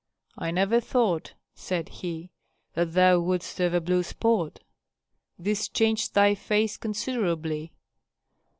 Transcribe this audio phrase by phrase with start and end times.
[0.35, 2.31] "I never thought," said he,
[2.73, 4.59] "that thou wouldst have a blue spot.
[5.37, 7.71] This changed thy face considerably."